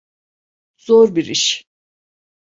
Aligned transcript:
Zor 0.77 1.15
bir 1.15 1.25
iş. 1.25 1.65